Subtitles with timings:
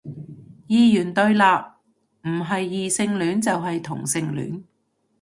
[0.67, 1.43] 二元對立，
[2.23, 4.63] 唔係異性戀就係同性戀